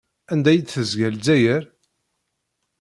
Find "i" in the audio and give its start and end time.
0.53-0.59